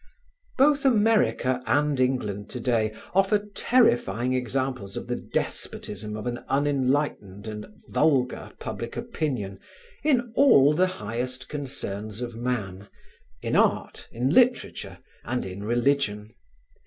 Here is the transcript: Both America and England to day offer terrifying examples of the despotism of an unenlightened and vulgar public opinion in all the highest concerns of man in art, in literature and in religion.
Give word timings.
Both 0.57 0.83
America 0.83 1.61
and 1.67 1.99
England 1.99 2.49
to 2.49 2.59
day 2.59 2.91
offer 3.13 3.37
terrifying 3.53 4.33
examples 4.33 4.97
of 4.97 5.05
the 5.05 5.15
despotism 5.15 6.17
of 6.17 6.25
an 6.25 6.39
unenlightened 6.49 7.45
and 7.47 7.67
vulgar 7.87 8.51
public 8.59 8.97
opinion 8.97 9.59
in 10.03 10.33
all 10.35 10.73
the 10.73 10.87
highest 10.87 11.49
concerns 11.49 12.19
of 12.19 12.35
man 12.35 12.87
in 13.43 13.55
art, 13.55 14.07
in 14.11 14.31
literature 14.31 14.97
and 15.23 15.45
in 15.45 15.63
religion. 15.63 16.33